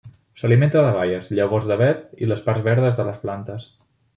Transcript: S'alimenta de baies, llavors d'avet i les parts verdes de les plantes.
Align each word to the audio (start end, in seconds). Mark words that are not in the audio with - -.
S'alimenta 0.43 0.81
de 0.85 0.93
baies, 0.95 1.27
llavors 1.39 1.69
d'avet 1.73 2.01
i 2.25 2.31
les 2.33 2.43
parts 2.49 2.65
verdes 2.71 2.99
de 3.01 3.07
les 3.11 3.21
plantes. 3.27 3.69